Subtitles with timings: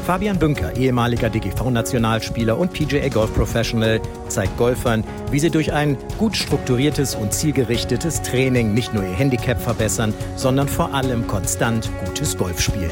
[0.00, 6.36] Fabian Bünker, ehemaliger DGV-Nationalspieler und PGA Golf Professional, zeigt Golfern, wie sie durch ein gut
[6.36, 12.60] strukturiertes und zielgerichtetes Training nicht nur ihr Handicap verbessern, sondern vor allem konstant gutes Golf
[12.60, 12.90] spielen.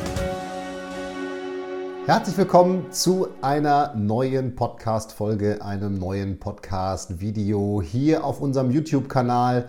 [2.06, 9.68] Herzlich willkommen zu einer neuen Podcast-Folge, einem neuen Podcast-Video hier auf unserem YouTube-Kanal.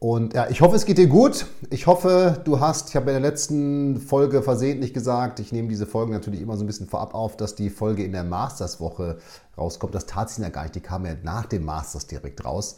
[0.00, 1.46] Und ja, ich hoffe, es geht dir gut.
[1.70, 5.86] Ich hoffe, du hast, ich habe in der letzten Folge versehentlich gesagt, ich nehme diese
[5.86, 9.18] Folgen natürlich immer so ein bisschen vorab auf, dass die Folge in der Masters-Woche
[9.56, 9.94] rauskommt.
[9.94, 12.76] Das tat sie ja gar nicht, die kam ja nach dem Masters direkt raus.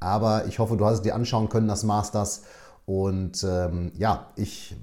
[0.00, 2.42] Aber ich hoffe, du hast es dir anschauen können, das Masters.
[2.86, 4.74] Und ähm, ja, ich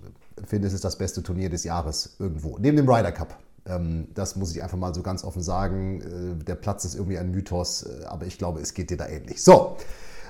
[0.46, 3.36] finde, es ist das beste Turnier des Jahres irgendwo, neben dem Ryder Cup.
[3.66, 6.02] Ähm, das muss ich einfach mal so ganz offen sagen.
[6.02, 9.08] Äh, der Platz ist irgendwie ein Mythos, äh, aber ich glaube, es geht dir da
[9.08, 9.44] ähnlich.
[9.44, 9.76] So,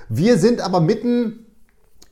[0.08, 1.46] wir sind aber mitten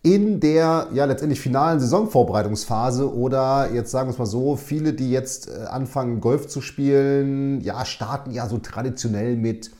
[0.02, 5.10] in der ja letztendlich finalen Saisonvorbereitungsphase oder jetzt sagen wir es mal so, viele, die
[5.10, 9.70] jetzt äh, anfangen Golf zu spielen, ja, starten ja so traditionell mit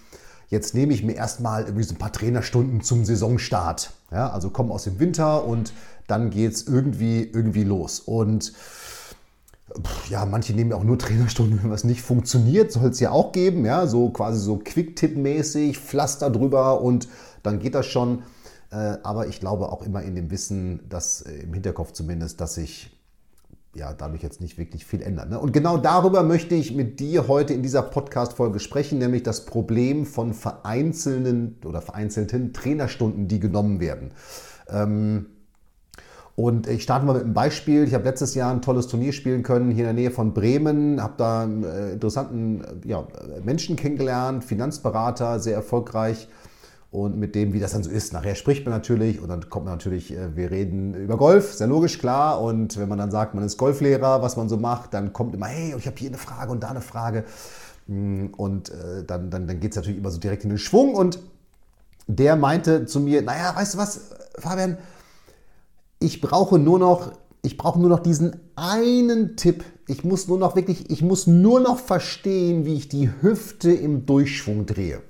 [0.49, 3.91] jetzt nehme ich mir erstmal irgendwie so ein paar Trainerstunden zum Saisonstart.
[4.11, 5.73] Ja, also kommen aus dem Winter und
[6.07, 8.01] dann geht es irgendwie, irgendwie los.
[8.01, 8.55] Und
[10.09, 13.33] ja, manche nehmen ja auch nur Trainerstunden, wenn was nicht funktioniert, soll es ja auch
[13.33, 17.09] geben, ja, so quasi so Quick-Tipp-mäßig, Pflaster drüber und
[17.43, 18.23] dann geht das schon.
[18.71, 22.55] Äh, aber ich glaube auch immer in dem Wissen, dass äh, im Hinterkopf zumindest, dass
[22.55, 22.91] sich
[23.75, 25.31] ja dadurch jetzt nicht wirklich viel ändert.
[25.31, 25.39] Ne?
[25.39, 30.05] Und genau darüber möchte ich mit dir heute in dieser Podcast-Folge sprechen, nämlich das Problem
[30.05, 34.13] von vereinzelten oder vereinzelten Trainerstunden, die genommen werden.
[34.69, 35.27] Ähm,
[36.35, 37.83] und ich starte mal mit einem Beispiel.
[37.85, 41.03] Ich habe letztes Jahr ein tolles Turnier spielen können hier in der Nähe von Bremen,
[41.03, 43.07] habe da einen äh, interessanten ja,
[43.43, 46.29] Menschen kennengelernt, Finanzberater, sehr erfolgreich.
[46.91, 49.67] Und mit dem, wie das dann so ist, nachher spricht man natürlich und dann kommt
[49.67, 52.41] man natürlich, äh, wir reden über Golf, sehr logisch, klar.
[52.41, 55.47] Und wenn man dann sagt, man ist Golflehrer, was man so macht, dann kommt immer,
[55.47, 57.25] hey, ich habe hier eine Frage und da eine Frage.
[57.87, 58.73] Mm, und
[59.07, 60.95] dann, dann, dann geht es natürlich immer so direkt in den Schwung.
[60.95, 61.19] Und
[62.09, 64.79] der meinte zu mir, naja, weißt du was, Fabian,
[66.01, 67.13] ich brauche nur noch,
[67.43, 69.65] ich brauche nur noch diesen einen Tipp.
[69.87, 74.07] Ich muss nur noch wirklich, ich muss nur noch verstehen, wie ich die Hüfte im
[74.07, 75.03] Durchschwung drehe.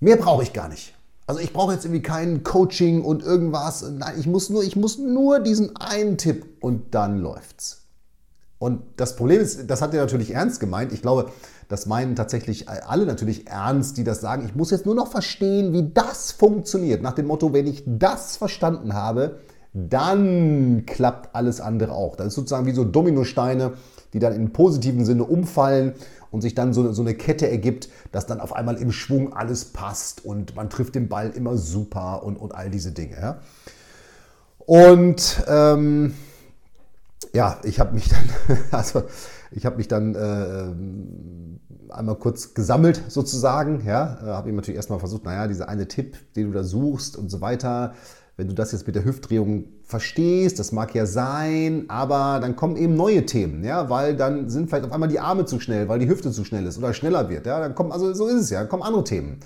[0.00, 0.94] Mehr brauche ich gar nicht.
[1.26, 3.82] Also ich brauche jetzt irgendwie kein Coaching und irgendwas.
[3.82, 7.82] Nein, ich muss nur, ich muss nur diesen einen Tipp und dann läuft's.
[8.58, 10.92] Und das Problem ist, das hat er natürlich ernst gemeint.
[10.92, 11.30] Ich glaube,
[11.68, 14.44] das meinen tatsächlich alle natürlich ernst, die das sagen.
[14.44, 17.00] Ich muss jetzt nur noch verstehen, wie das funktioniert.
[17.00, 19.38] Nach dem Motto, wenn ich das verstanden habe,
[19.72, 22.16] dann klappt alles andere auch.
[22.16, 23.72] Das ist sozusagen wie so Dominosteine,
[24.12, 25.94] die dann im positiven Sinne umfallen
[26.30, 29.66] und sich dann so, so eine Kette ergibt, dass dann auf einmal im Schwung alles
[29.66, 33.16] passt und man trifft den Ball immer super und, und all diese Dinge.
[33.20, 33.38] Ja.
[34.58, 36.14] Und ähm,
[37.32, 39.04] ja, ich habe mich dann, also
[39.52, 43.84] ich habe mich dann äh, einmal kurz gesammelt sozusagen.
[43.84, 47.16] Ja, äh, habe ihm natürlich erstmal versucht, naja, dieser eine Tipp, den du da suchst
[47.16, 47.94] und so weiter
[48.40, 52.76] wenn du das jetzt mit der Hüftdrehung verstehst, das mag ja sein, aber dann kommen
[52.76, 55.98] eben neue Themen, ja, weil dann sind vielleicht auf einmal die Arme zu schnell, weil
[55.98, 58.48] die Hüfte zu schnell ist oder schneller wird, ja, dann kommen, also so ist es
[58.48, 59.40] ja, dann kommen andere Themen.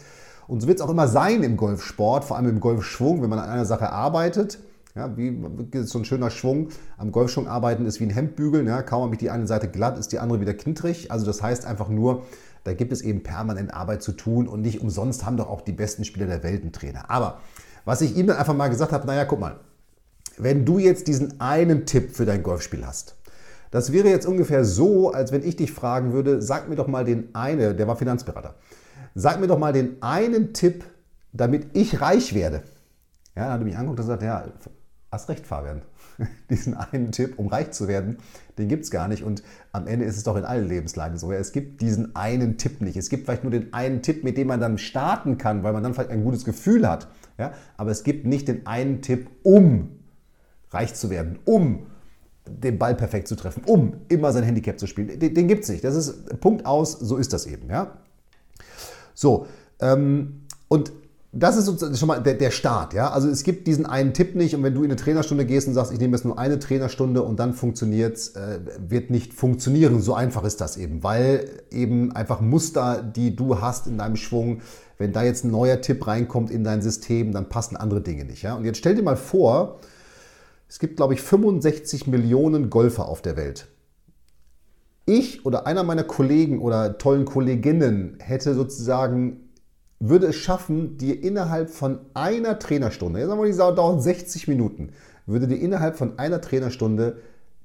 [0.46, 3.40] Und so wird es auch immer sein im Golfsport, vor allem im Golfschwung, wenn man
[3.40, 4.60] an einer Sache arbeitet.
[4.94, 5.36] Ja, wie
[5.82, 6.68] so ein schöner Schwung.
[6.96, 8.68] Am Golfschwung arbeiten ist wie ein Hemdbügeln.
[8.68, 11.10] Ja, kaum habe ich die eine Seite glatt, ist die andere wieder knittrig.
[11.10, 12.22] Also das heißt einfach nur,
[12.62, 15.72] da gibt es eben permanent Arbeit zu tun und nicht umsonst haben doch auch die
[15.72, 17.10] besten Spieler der Welt einen Trainer.
[17.10, 17.40] Aber
[17.84, 19.60] was ich ihm dann einfach mal gesagt habe, naja, guck mal,
[20.38, 23.16] wenn du jetzt diesen einen Tipp für dein Golfspiel hast,
[23.70, 27.04] das wäre jetzt ungefähr so, als wenn ich dich fragen würde, sag mir doch mal
[27.04, 28.54] den einen, der war Finanzberater,
[29.14, 30.84] sag mir doch mal den einen Tipp,
[31.32, 32.62] damit ich reich werde.
[33.34, 34.44] Ja, dann hat er mich angeguckt und gesagt, ja,
[35.14, 35.82] hast recht, Fabian.
[36.50, 38.18] Diesen einen Tipp, um reich zu werden,
[38.58, 39.22] den gibt es gar nicht.
[39.22, 41.32] Und am Ende ist es doch in allen Lebenslagen so.
[41.32, 42.96] Es gibt diesen einen Tipp nicht.
[42.96, 45.82] Es gibt vielleicht nur den einen Tipp, mit dem man dann starten kann, weil man
[45.82, 47.08] dann vielleicht ein gutes Gefühl hat.
[47.38, 47.52] Ja?
[47.76, 49.98] Aber es gibt nicht den einen Tipp, um
[50.70, 51.86] reich zu werden, um
[52.46, 55.18] den Ball perfekt zu treffen, um immer sein Handicap zu spielen.
[55.18, 55.82] Den, den gibt es nicht.
[55.82, 57.70] Das ist Punkt aus, so ist das eben.
[57.70, 57.98] Ja?
[59.14, 59.46] So,
[59.80, 60.92] ähm, und
[61.36, 62.94] das ist schon mal der, der, Start.
[62.94, 63.10] Ja?
[63.10, 65.74] Also es gibt diesen einen Tipp nicht und wenn du in eine Trainerstunde gehst und
[65.74, 70.00] sagst, ich nehme jetzt nur eine Trainerstunde und dann funktioniert äh, wird nicht funktionieren.
[70.00, 74.60] So einfach ist das eben, weil eben einfach Muster, die du hast in deinem Schwung,
[74.96, 78.42] wenn da jetzt ein neuer Tipp reinkommt in dein System, dann passen andere Dinge nicht.
[78.42, 78.54] Ja?
[78.54, 79.80] Und jetzt stell dir mal vor,
[80.68, 83.66] Es gibt, glaube ich, 65 Millionen Golfer auf der Welt.
[85.06, 89.43] Ich oder einer meiner Kollegen oder tollen Kolleginnen hätte sozusagen
[90.08, 94.90] würde es schaffen, dir innerhalb von einer Trainerstunde, jetzt sagen wir, die dauert 60 Minuten,
[95.26, 97.18] würde dir innerhalb von einer Trainerstunde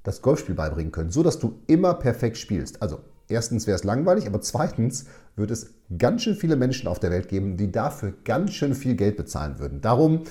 [0.03, 2.81] das Golfspiel beibringen können, so dass du immer perfekt spielst.
[2.81, 5.05] Also erstens wäre es langweilig, aber zweitens
[5.35, 8.95] würde es ganz schön viele Menschen auf der Welt geben, die dafür ganz schön viel
[8.95, 9.81] Geld bezahlen würden.
[9.81, 10.23] Darum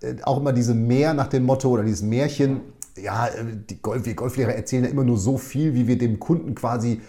[0.00, 2.60] äh, auch immer diese Mehr nach dem Motto oder dieses Märchen,
[2.96, 6.20] ja, äh, die Golf, wir Golflehrer erzählen ja immer nur so viel, wie wir dem
[6.20, 7.00] Kunden quasi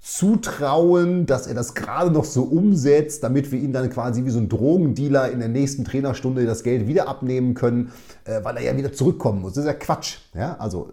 [0.00, 4.38] zutrauen, dass er das gerade noch so umsetzt, damit wir ihn dann quasi wie so
[4.38, 7.92] ein Drogendealer in der nächsten Trainerstunde das Geld wieder abnehmen können,
[8.24, 9.54] äh, weil er ja wieder zurückkommen muss.
[9.54, 10.18] Das ist ja Quatsch.
[10.34, 10.56] Ja?
[10.58, 10.92] Also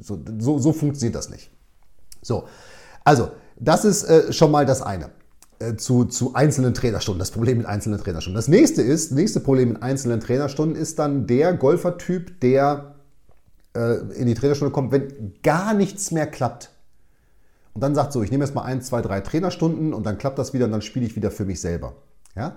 [0.00, 1.50] so, so, so funktioniert das nicht.
[2.20, 2.44] So,
[3.04, 5.10] also das ist äh, schon mal das eine
[5.60, 8.36] äh, zu, zu einzelnen Trainerstunden, das Problem mit einzelnen Trainerstunden.
[8.36, 12.96] Das nächste ist, nächste Problem mit einzelnen Trainerstunden ist dann der Golfertyp, der
[13.76, 16.70] äh, in die Trainerstunde kommt, wenn gar nichts mehr klappt.
[17.78, 20.36] Und dann sagt so, ich nehme jetzt mal ein, zwei, drei Trainerstunden und dann klappt
[20.36, 21.92] das wieder und dann spiele ich wieder für mich selber.
[22.34, 22.56] Ja?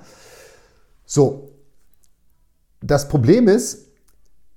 [1.06, 1.52] So,
[2.80, 3.90] das Problem ist,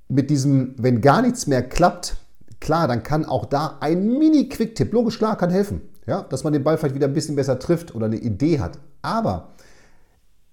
[0.09, 2.17] mit diesem, wenn gar nichts mehr klappt,
[2.61, 5.83] klar, dann kann auch da ein Mini-Quick-Tipp, logisch klar, kann helfen.
[6.07, 6.23] Ja?
[6.23, 8.79] Dass man den Ball vielleicht wieder ein bisschen besser trifft oder eine Idee hat.
[9.03, 9.51] Aber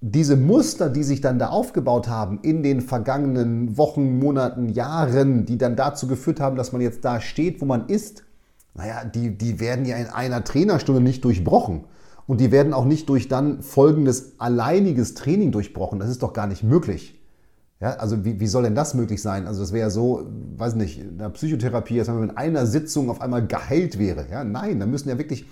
[0.01, 5.57] diese Muster, die sich dann da aufgebaut haben in den vergangenen Wochen, Monaten, Jahren, die
[5.57, 8.25] dann dazu geführt haben, dass man jetzt da steht, wo man ist,
[8.73, 11.85] naja, die, die werden ja in einer Trainerstunde nicht durchbrochen.
[12.27, 15.99] Und die werden auch nicht durch dann folgendes alleiniges Training durchbrochen.
[15.99, 17.19] Das ist doch gar nicht möglich.
[17.81, 19.47] Ja, also wie, wie soll denn das möglich sein?
[19.47, 23.21] Also das wäre so, weiß nicht, in der Psychotherapie, wenn man in einer Sitzung auf
[23.21, 24.27] einmal geheilt wäre.
[24.31, 25.47] Ja, nein, da müssen ja wirklich,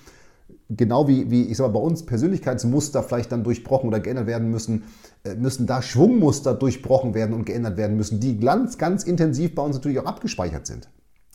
[0.70, 4.52] genau wie, wie ich sag mal, bei uns Persönlichkeitsmuster vielleicht dann durchbrochen oder geändert werden
[4.52, 4.84] müssen,
[5.24, 9.64] äh, müssen da Schwungmuster durchbrochen werden und geändert werden müssen, die ganz, ganz intensiv bei
[9.64, 10.88] uns natürlich auch abgespeichert sind.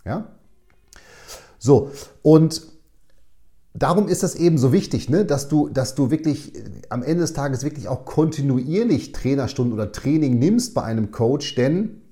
[0.05, 0.29] Ja?
[1.65, 1.91] So,
[2.21, 2.61] und
[3.73, 7.23] darum ist das eben so wichtig, ne, dass, du, dass du wirklich äh, am Ende
[7.23, 12.03] des Tages wirklich auch kontinuierlich Trainerstunden oder Training nimmst bei einem Coach, denn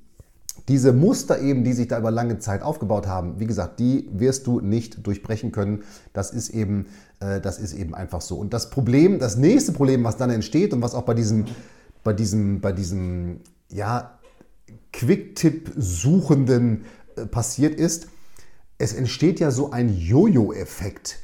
[0.68, 4.46] diese Muster eben, die sich da über lange Zeit aufgebaut haben, wie gesagt, die wirst
[4.46, 5.82] du nicht durchbrechen können.
[6.14, 6.86] Das ist eben,
[7.20, 8.36] äh, das ist eben einfach so.
[8.36, 11.44] Und das Problem, das nächste Problem, was dann entsteht und was auch bei diesem,
[12.02, 13.40] bei diesem, bei diesem,
[13.70, 14.18] ja,
[14.94, 18.06] Quick-Tipp-Suchenden äh, passiert ist,
[18.82, 21.20] es entsteht ja so ein Jojo-Effekt.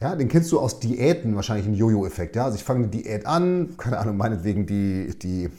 [0.00, 2.34] Ja, den kennst du aus Diäten wahrscheinlich, ein Jojo-Effekt.
[2.34, 2.46] Ja?
[2.46, 5.50] Also ich fange eine Diät an, keine Ahnung, meinetwegen die, die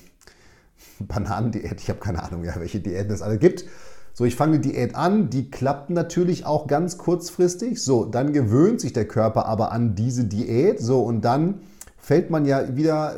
[1.00, 3.65] Bananendiät, ich habe keine Ahnung, ja, welche Diäten es alle gibt.
[4.15, 7.83] So, ich fange eine Diät an, die klappt natürlich auch ganz kurzfristig.
[7.83, 10.80] So, dann gewöhnt sich der Körper aber an diese Diät.
[10.80, 11.62] So, und dann
[12.04, 13.16] fällt man ja wieder,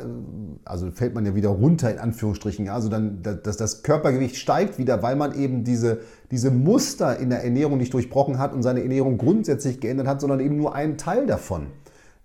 [0.64, 2.68] also fällt man ja wieder runter in Anführungsstrichen.
[2.68, 5.98] Also dann, dass das Körpergewicht steigt wieder, weil man eben diese,
[6.30, 10.38] diese Muster in der Ernährung nicht durchbrochen hat und seine Ernährung grundsätzlich geändert hat, sondern
[10.38, 11.66] eben nur einen Teil davon.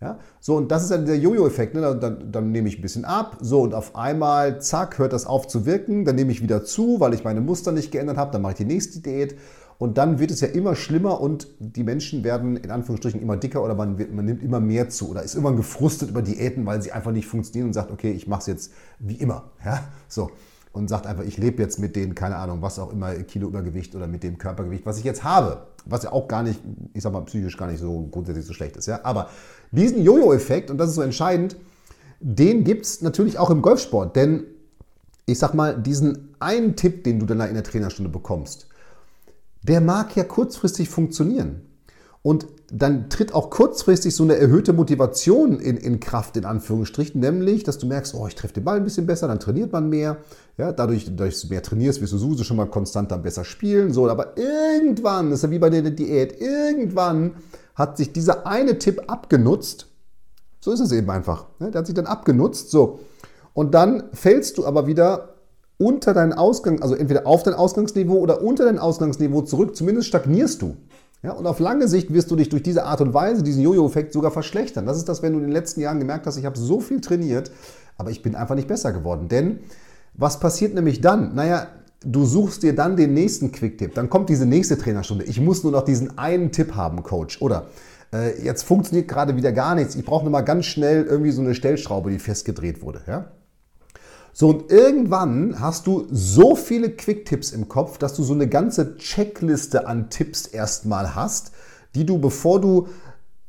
[0.02, 0.20] Ja?
[0.40, 1.74] So, und das ist dann der Jojo-Effekt.
[1.74, 1.82] Ne?
[2.00, 5.48] Dann, dann, nehme ich ein bisschen ab, so und auf einmal, zack, hört das auf
[5.48, 6.06] zu wirken.
[6.06, 8.32] Dann nehme ich wieder zu, weil ich meine Muster nicht geändert habe.
[8.32, 9.36] Dann mache ich die nächste Diät
[9.82, 13.64] und dann wird es ja immer schlimmer und die Menschen werden in Anführungsstrichen immer dicker
[13.64, 16.84] oder man, wird, man nimmt immer mehr zu oder ist immer gefrustet über Diäten, weil
[16.84, 19.46] sie einfach nicht funktionieren und sagt, okay, ich mache es jetzt wie immer.
[19.66, 19.86] Ja?
[20.08, 20.30] So.
[20.72, 23.96] Und sagt einfach, ich lebe jetzt mit den, keine Ahnung, was auch immer, Kilo Übergewicht
[23.96, 25.66] oder mit dem Körpergewicht, was ich jetzt habe.
[25.86, 26.62] Was ja auch gar nicht,
[26.94, 28.86] ich sag mal, psychisch gar nicht so grundsätzlich so schlecht ist.
[28.86, 29.00] Ja?
[29.02, 29.30] Aber
[29.72, 31.56] diesen Jojo-Effekt, und das ist so entscheidend,
[32.20, 34.16] den gibt es natürlich auch im Golfsport.
[34.16, 34.44] Denn
[35.26, 38.68] ich sag mal, diesen einen Tipp, den du dann in der Trainerstunde bekommst,
[39.64, 41.62] der mag ja kurzfristig funktionieren.
[42.24, 47.64] Und dann tritt auch kurzfristig so eine erhöhte Motivation in, in Kraft, in Anführungsstrichen, nämlich,
[47.64, 50.18] dass du merkst, oh, ich treffe den Ball ein bisschen besser, dann trainiert man mehr.
[50.58, 53.92] Ja, dadurch, dass du mehr trainierst, wirst du sowieso schon mal konstanter besser spielen.
[53.92, 57.36] So, aber irgendwann, das ist ja wie bei der Diät, irgendwann
[57.74, 59.88] hat sich dieser eine Tipp abgenutzt.
[60.60, 61.48] So ist es eben einfach.
[61.60, 62.70] Der hat sich dann abgenutzt.
[62.70, 63.00] So.
[63.54, 65.30] Und dann fällst du aber wieder
[65.82, 70.62] unter dein Ausgang, also entweder auf dein Ausgangsniveau oder unter dein Ausgangsniveau zurück, zumindest stagnierst
[70.62, 70.76] du.
[71.24, 74.14] Ja, und auf lange Sicht wirst du dich durch diese Art und Weise, diesen Jojo-Effekt
[74.14, 74.86] sogar verschlechtern.
[74.86, 77.02] Das ist das, wenn du in den letzten Jahren gemerkt hast, ich habe so viel
[77.02, 77.52] trainiert,
[77.98, 79.28] aber ich bin einfach nicht besser geworden.
[79.28, 79.60] Denn
[80.14, 81.34] was passiert nämlich dann?
[81.34, 81.68] Naja,
[82.04, 83.96] du suchst dir dann den nächsten Quick-Tipp.
[83.96, 85.26] Dann kommt diese nächste Trainerstunde.
[85.26, 87.42] Ich muss nur noch diesen einen Tipp haben, Coach.
[87.42, 87.68] Oder
[88.14, 89.96] äh, jetzt funktioniert gerade wieder gar nichts.
[89.96, 93.02] Ich brauche nur mal ganz schnell irgendwie so eine Stellschraube, die festgedreht wurde.
[93.08, 93.32] Ja?
[94.34, 98.96] So, und irgendwann hast du so viele Quick-Tipps im Kopf, dass du so eine ganze
[98.98, 101.52] Checkliste an Tipps erstmal hast,
[101.96, 102.88] die du, bevor du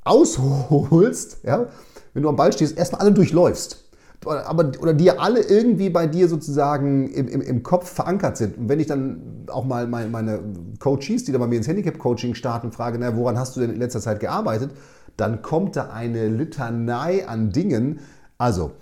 [0.04, 1.68] ausholst, ja,
[2.14, 3.78] wenn du am Ball stehst, erstmal alle durchläufst.
[4.24, 8.56] Aber, oder die alle irgendwie bei dir sozusagen im, im, im Kopf verankert sind.
[8.56, 10.40] Und wenn ich dann auch mal meine, meine
[10.78, 13.80] Coaches, die da bei mir ins Handicap-Coaching starten, frage, na, woran hast du denn in
[13.80, 14.70] letzter Zeit gearbeitet?
[15.16, 17.98] Dann kommt da eine Litanei an Dingen.
[18.38, 18.72] Also,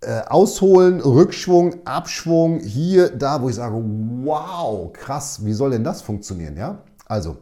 [0.00, 6.02] äh, ausholen, Rückschwung, Abschwung, hier, da, wo ich sage, wow, krass, wie soll denn das
[6.02, 6.56] funktionieren?
[6.56, 6.82] Ja?
[7.06, 7.38] Also,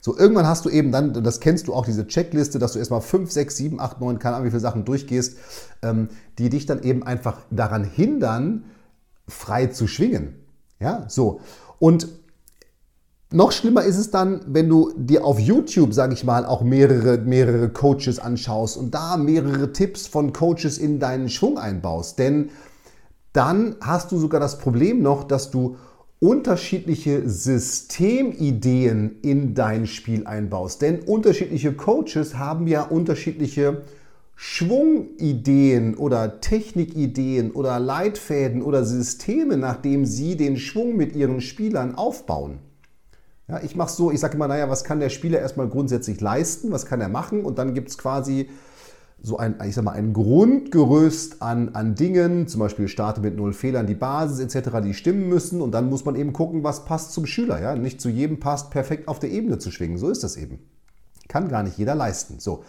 [0.00, 3.00] so, irgendwann hast du eben dann, das kennst du auch, diese Checkliste, dass du erstmal
[3.00, 5.38] 5, 6, 7, 8, 9, keine Ahnung, wie viele Sachen durchgehst,
[5.82, 6.08] ähm,
[6.38, 8.66] die dich dann eben einfach daran hindern,
[9.26, 10.36] frei zu schwingen.
[10.78, 11.40] Ja, so.
[11.78, 12.08] Und
[13.32, 17.18] noch schlimmer ist es dann, wenn du dir auf YouTube, sage ich mal, auch mehrere,
[17.18, 22.20] mehrere Coaches anschaust und da mehrere Tipps von Coaches in deinen Schwung einbaust.
[22.20, 22.50] Denn
[23.32, 25.76] dann hast du sogar das Problem noch, dass du
[26.20, 30.80] unterschiedliche Systemideen in dein Spiel einbaust.
[30.80, 33.82] Denn unterschiedliche Coaches haben ja unterschiedliche
[34.36, 42.58] Schwungideen oder Technikideen oder Leitfäden oder Systeme, nachdem sie den Schwung mit ihren Spielern aufbauen.
[43.48, 46.72] Ja, ich mache so, ich sage immer, naja, was kann der Spieler erstmal grundsätzlich leisten,
[46.72, 48.48] was kann er machen und dann gibt es quasi
[49.22, 53.52] so ein, ich sag mal, ein Grundgerüst an, an Dingen, zum Beispiel starte mit null
[53.52, 57.12] Fehlern, die Basis etc., die stimmen müssen und dann muss man eben gucken, was passt
[57.12, 57.60] zum Schüler.
[57.60, 57.76] Ja?
[57.76, 59.96] Nicht zu jedem passt, perfekt auf der Ebene zu schwingen.
[59.98, 60.58] So ist das eben.
[61.28, 62.38] Kann gar nicht jeder leisten.
[62.38, 62.64] So.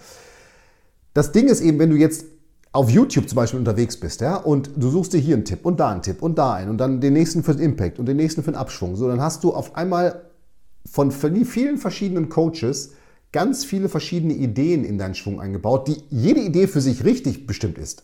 [1.14, 2.26] Das Ding ist eben, wenn du jetzt
[2.72, 5.80] auf YouTube zum Beispiel unterwegs bist, ja, und du suchst dir hier einen Tipp und
[5.80, 8.18] da einen Tipp und da einen und dann den nächsten für den Impact und den
[8.18, 10.27] nächsten für den Abschwung, so, dann hast du auf einmal
[10.86, 12.94] von vielen verschiedenen Coaches
[13.32, 17.78] ganz viele verschiedene Ideen in deinen Schwung eingebaut, die jede Idee für sich richtig bestimmt
[17.78, 18.04] ist.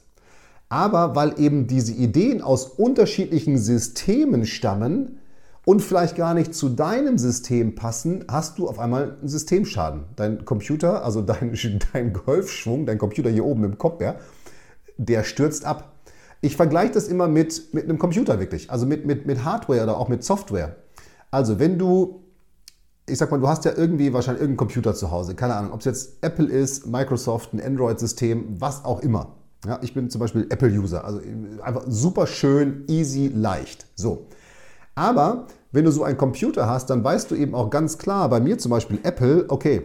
[0.70, 5.20] Aber weil eben diese Ideen aus unterschiedlichen Systemen stammen
[5.66, 10.06] und vielleicht gar nicht zu deinem System passen, hast du auf einmal einen Systemschaden.
[10.16, 11.58] Dein Computer, also dein,
[11.94, 14.16] dein Golfschwung, dein Computer hier oben im Kopf, ja,
[14.98, 15.94] der stürzt ab.
[16.42, 19.98] Ich vergleiche das immer mit, mit einem Computer wirklich, also mit, mit, mit Hardware oder
[19.98, 20.76] auch mit Software.
[21.32, 22.23] Also wenn du
[23.08, 25.80] ich sag mal, du hast ja irgendwie wahrscheinlich irgendeinen Computer zu Hause, keine Ahnung, ob
[25.80, 29.36] es jetzt Apple ist, Microsoft, ein Android-System, was auch immer.
[29.66, 31.22] Ja, ich bin zum Beispiel Apple-User, also
[31.62, 33.88] einfach super schön, easy, leicht.
[33.96, 34.28] So.
[34.96, 38.40] Aber wenn du so einen Computer hast, dann weißt du eben auch ganz klar, bei
[38.40, 39.84] mir zum Beispiel Apple, okay,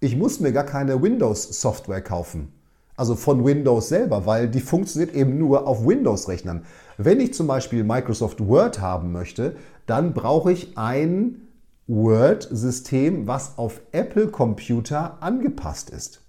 [0.00, 2.52] ich muss mir gar keine Windows-Software kaufen.
[2.96, 6.64] Also von Windows selber, weil die funktioniert eben nur auf Windows-Rechnern.
[6.98, 11.48] Wenn ich zum Beispiel Microsoft Word haben möchte, dann brauche ich ein
[11.90, 16.20] Word-System, was auf Apple-Computer angepasst ist.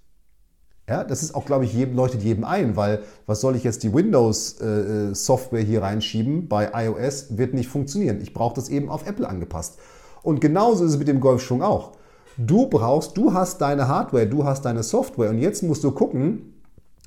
[0.89, 3.84] Ja, das ist auch, glaube ich, jedem, leuchtet jedem ein, weil was soll ich jetzt
[3.84, 6.50] die Windows-Software äh, hier reinschieben?
[6.50, 8.20] Bei iOS wird nicht funktionieren.
[8.22, 9.77] Ich brauche das eben auf Apple angepasst.
[10.24, 11.91] Und genauso ist es mit dem Golfschwung auch.
[12.38, 16.56] Du brauchst, du hast deine Hardware, du hast deine Software und jetzt musst du gucken,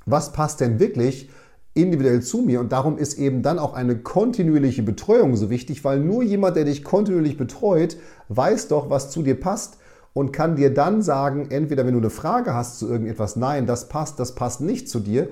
[0.06, 1.28] was passt denn wirklich
[1.74, 2.60] individuell zu mir.
[2.60, 6.64] Und darum ist eben dann auch eine kontinuierliche Betreuung so wichtig, weil nur jemand, der
[6.64, 7.96] dich kontinuierlich betreut,
[8.28, 9.78] weiß doch, was zu dir passt
[10.12, 13.88] und kann dir dann sagen, entweder wenn du eine Frage hast zu irgendetwas, nein, das
[13.88, 15.28] passt, das passt nicht zu dir,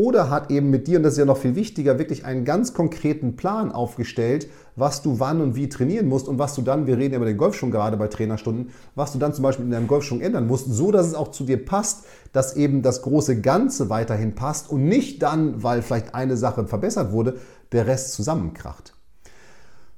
[0.00, 2.72] oder hat eben mit dir, und das ist ja noch viel wichtiger, wirklich einen ganz
[2.72, 6.96] konkreten Plan aufgestellt, was du wann und wie trainieren musst und was du dann, wir
[6.96, 9.88] reden ja über den Golfschwung gerade bei Trainerstunden, was du dann zum Beispiel in deinem
[9.88, 13.90] Golfschwung ändern musst, so dass es auch zu dir passt, dass eben das große Ganze
[13.90, 17.36] weiterhin passt und nicht dann, weil vielleicht eine Sache verbessert wurde,
[17.72, 18.94] der Rest zusammenkracht.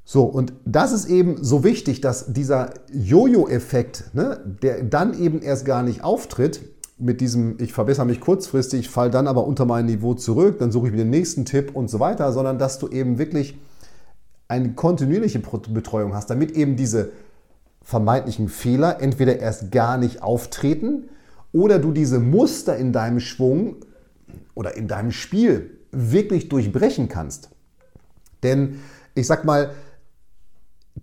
[0.04, 5.64] So, und das ist eben so wichtig, dass dieser Jojo-Effekt, ne, der dann eben erst
[5.64, 6.60] gar nicht auftritt,
[7.02, 10.86] mit diesem, ich verbessere mich kurzfristig, fall dann aber unter mein Niveau zurück, dann suche
[10.86, 13.58] ich mir den nächsten Tipp und so weiter, sondern dass du eben wirklich
[14.48, 17.10] eine kontinuierliche Betreuung hast, damit eben diese
[17.82, 21.08] vermeintlichen Fehler entweder erst gar nicht auftreten
[21.52, 23.76] oder du diese Muster in deinem Schwung
[24.54, 27.50] oder in deinem Spiel wirklich durchbrechen kannst.
[28.42, 28.76] Denn
[29.14, 29.70] ich sag mal,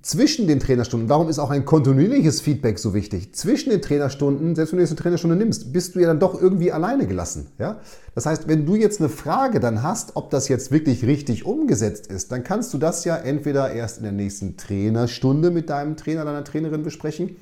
[0.02, 3.34] zwischen den Trainerstunden, darum ist auch ein kontinuierliches Feedback so wichtig.
[3.34, 6.40] Zwischen den Trainerstunden, selbst wenn du jetzt eine Trainerstunde nimmst, bist du ja dann doch
[6.40, 7.48] irgendwie alleine gelassen.
[7.58, 7.80] Ja?
[8.16, 12.08] Das heißt, wenn du jetzt eine Frage dann hast, ob das jetzt wirklich richtig umgesetzt
[12.08, 16.24] ist, dann kannst du das ja entweder erst in der nächsten Trainerstunde mit deinem Trainer,
[16.24, 17.36] deiner Trainerin besprechen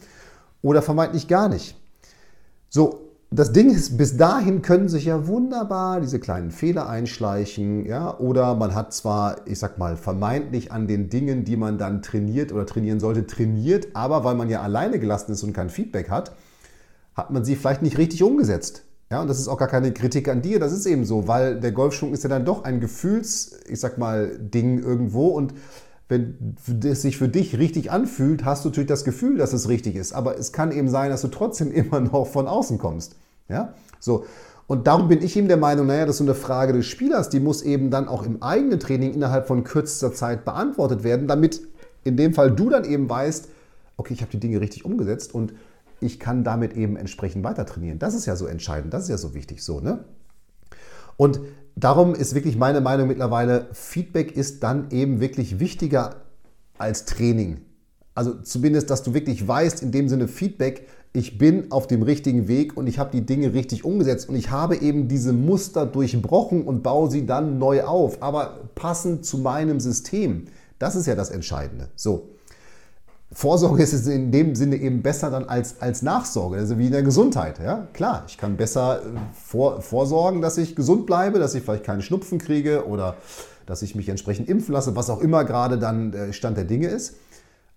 [0.62, 1.76] oder vermeintlich gar nicht.
[2.70, 8.18] So, das Ding ist, bis dahin können sich ja wunderbar diese kleinen Fehler einschleichen, ja,
[8.18, 12.54] oder man hat zwar, ich sag mal, vermeintlich an den Dingen, die man dann trainiert
[12.54, 16.32] oder trainieren sollte, trainiert, aber weil man ja alleine gelassen ist und kein Feedback hat,
[17.16, 18.84] hat man sie vielleicht nicht richtig umgesetzt.
[19.12, 21.60] Ja, und das ist auch gar keine Kritik an dir, das ist eben so, weil
[21.60, 25.54] der Golfschwung ist ja dann doch ein Gefühls, ich sag mal, Ding irgendwo und
[26.10, 29.96] wenn es sich für dich richtig anfühlt, hast du natürlich das Gefühl, dass es richtig
[29.96, 30.14] ist.
[30.14, 33.16] Aber es kann eben sein, dass du trotzdem immer noch von außen kommst.
[33.50, 33.74] Ja?
[34.00, 34.26] So.
[34.68, 37.30] Und darum bin ich eben der Meinung, naja, das ist so eine Frage des Spielers,
[37.30, 41.62] die muss eben dann auch im eigenen Training innerhalb von kürzester Zeit beantwortet werden, damit
[42.04, 43.48] in dem Fall du dann eben weißt,
[43.96, 45.54] okay, ich habe die Dinge richtig umgesetzt und
[46.02, 47.98] ich kann damit eben entsprechend weiter trainieren.
[47.98, 50.04] Das ist ja so entscheidend, das ist ja so wichtig so, ne?
[51.16, 51.40] Und
[51.78, 56.24] darum ist wirklich meine Meinung mittlerweile, Feedback ist dann eben wirklich wichtiger
[56.78, 57.62] als Training.
[58.16, 62.48] Also zumindest, dass du wirklich weißt, in dem Sinne Feedback, ich bin auf dem richtigen
[62.48, 66.64] Weg und ich habe die Dinge richtig umgesetzt und ich habe eben diese Muster durchbrochen
[66.64, 70.46] und baue sie dann neu auf, aber passend zu meinem System.
[70.80, 71.90] Das ist ja das Entscheidende.
[71.96, 72.30] So.
[73.32, 77.04] Vorsorge ist in dem Sinne eben besser dann als, als Nachsorge, also wie in der
[77.04, 77.60] Gesundheit.
[77.60, 77.88] Ja?
[77.94, 79.04] Klar, ich kann besser äh,
[79.34, 83.18] vor, vorsorgen, dass ich gesund bleibe, dass ich vielleicht keinen Schnupfen kriege oder
[83.66, 86.88] dass ich mich entsprechend impfen lasse, was auch immer gerade dann der Stand der Dinge
[86.88, 87.16] ist,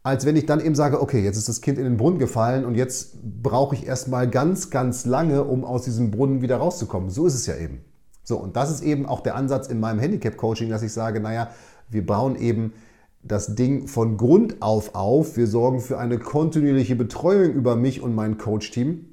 [0.04, 2.64] als wenn ich dann eben sage, okay, jetzt ist das Kind in den Brunnen gefallen
[2.64, 7.11] und jetzt brauche ich erstmal ganz, ganz lange, um aus diesem Brunnen wieder rauszukommen.
[7.11, 7.80] So ist es ja eben.
[8.23, 11.50] So, und das ist eben auch der Ansatz in meinem Handicap-Coaching, dass ich sage, naja,
[11.88, 12.73] wir bauen eben
[13.22, 15.36] das Ding von Grund auf auf.
[15.36, 19.04] Wir sorgen für eine kontinuierliche Betreuung über mich und mein Coach-Team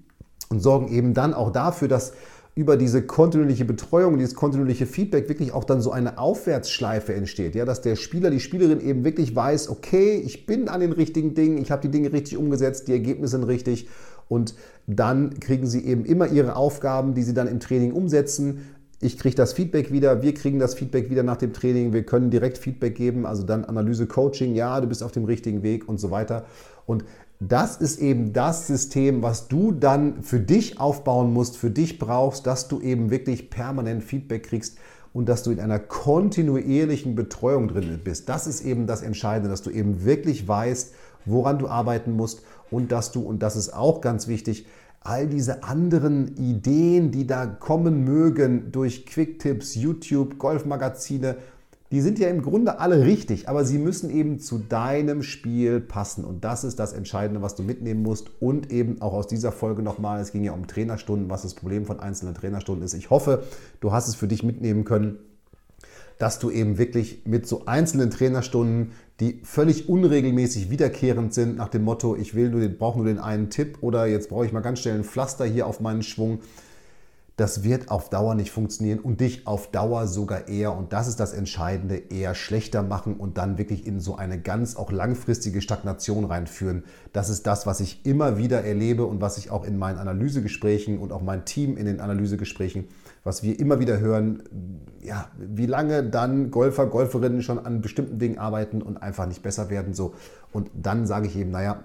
[0.49, 2.13] und sorgen eben dann auch dafür, dass
[2.55, 7.53] über diese kontinuierliche Betreuung, dieses kontinuierliche Feedback wirklich auch dann so eine Aufwärtsschleife entsteht.
[7.53, 11.35] Ja, dass der Spieler, die Spielerin eben wirklich weiß, okay, ich bin an den richtigen
[11.35, 13.87] Dingen, ich habe die Dinge richtig umgesetzt, die Ergebnisse sind richtig
[14.27, 14.55] und
[14.87, 18.61] dann kriegen sie eben immer ihre Aufgaben, die sie dann im Training umsetzen
[18.99, 22.31] ich kriege das Feedback wieder, wir kriegen das Feedback wieder nach dem Training, wir können
[22.31, 25.99] direkt Feedback geben, also dann Analyse, Coaching, ja, du bist auf dem richtigen Weg und
[25.99, 26.45] so weiter.
[26.85, 27.05] Und
[27.39, 32.47] das ist eben das System, was du dann für dich aufbauen musst, für dich brauchst,
[32.47, 34.77] dass du eben wirklich permanent Feedback kriegst
[35.13, 38.27] und dass du in einer kontinuierlichen Betreuung drin bist.
[38.29, 40.93] Das ist eben das Entscheidende, dass du eben wirklich weißt,
[41.25, 44.65] woran du arbeiten musst und dass du, und das ist auch ganz wichtig,
[45.01, 51.37] all diese anderen Ideen, die da kommen mögen durch Quicktipps, YouTube, Golfmagazine,
[51.91, 56.25] die sind ja im Grunde alle richtig, aber sie müssen eben zu deinem Spiel passen.
[56.25, 58.29] Und das ist das Entscheidende, was du mitnehmen musst.
[58.41, 61.86] Und eben auch aus dieser Folge nochmal, es ging ja um Trainerstunden, was das Problem
[61.86, 62.93] von einzelnen Trainerstunden ist.
[62.93, 63.43] Ich hoffe,
[63.79, 65.19] du hast es für dich mitnehmen können
[66.17, 71.84] dass du eben wirklich mit so einzelnen Trainerstunden, die völlig unregelmäßig wiederkehrend sind, nach dem
[71.84, 74.62] Motto, ich will nur den, brauche nur den einen Tipp oder jetzt brauche ich mal
[74.62, 76.39] ganz schnell ein Pflaster hier auf meinen Schwung,
[77.38, 81.19] das wird auf Dauer nicht funktionieren und dich auf Dauer sogar eher, und das ist
[81.19, 86.25] das Entscheidende, eher schlechter machen und dann wirklich in so eine ganz auch langfristige Stagnation
[86.25, 86.84] reinführen.
[87.13, 90.97] Das ist das, was ich immer wieder erlebe und was ich auch in meinen Analysegesprächen
[90.97, 92.86] und auch mein Team in den Analysegesprächen,
[93.27, 94.41] was wir immer wieder hören,
[95.01, 99.69] ja, wie lange dann Golfer, Golferinnen schon an bestimmten Dingen arbeiten und einfach nicht besser
[99.69, 99.93] werden.
[99.93, 100.15] So.
[100.53, 101.83] Und dann sage ich eben, naja,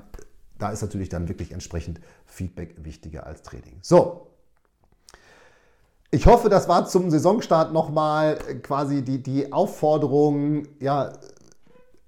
[0.59, 3.77] da ist natürlich dann wirklich entsprechend Feedback wichtiger als Training.
[3.83, 4.29] So,
[6.13, 11.13] ich hoffe, das war zum Saisonstart nochmal quasi die, die Aufforderung, ja,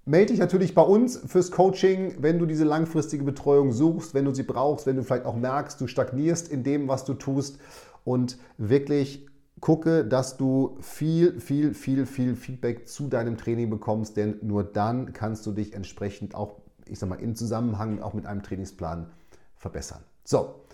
[0.04, 4.34] melde dich natürlich bei uns fürs Coaching, wenn du diese langfristige Betreuung suchst, wenn du
[4.34, 7.58] sie brauchst, wenn du vielleicht auch merkst, du stagnierst in dem, was du tust
[8.04, 9.26] und wirklich
[9.60, 15.12] gucke, dass du viel, viel, viel, viel Feedback zu deinem Training bekommst, denn nur dann
[15.12, 19.10] kannst du dich entsprechend auch, ich sag mal, im Zusammenhang auch mit einem Trainingsplan
[19.56, 20.00] verbessern.
[20.24, 20.66] So.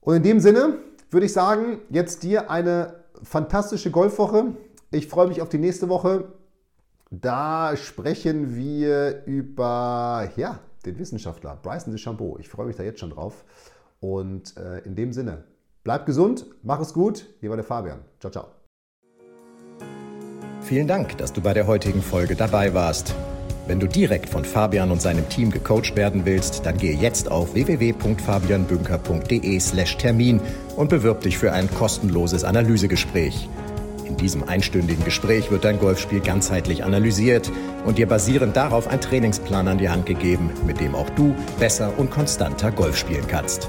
[0.00, 0.78] Und in dem Sinne,
[1.10, 4.56] würde ich sagen, jetzt dir eine fantastische Golfwoche.
[4.90, 6.24] Ich freue mich auf die nächste Woche.
[7.10, 12.38] Da sprechen wir über ja, den Wissenschaftler Bryson DeChambeau.
[12.40, 13.44] Ich freue mich da jetzt schon drauf.
[14.00, 15.44] Und äh, in dem Sinne,
[15.84, 17.26] bleib gesund, mach es gut.
[17.40, 18.00] Hier war der Fabian.
[18.20, 18.46] Ciao, ciao.
[20.62, 23.14] Vielen Dank, dass du bei der heutigen Folge dabei warst.
[23.66, 27.54] Wenn du direkt von Fabian und seinem Team gecoacht werden willst, dann gehe jetzt auf
[27.54, 30.40] www.fabianbünker.de/termin
[30.76, 33.48] und bewirb dich für ein kostenloses Analysegespräch.
[34.08, 37.50] In diesem einstündigen Gespräch wird dein Golfspiel ganzheitlich analysiert
[37.86, 41.92] und dir basierend darauf ein Trainingsplan an die Hand gegeben, mit dem auch du besser
[41.96, 43.68] und konstanter Golf spielen kannst.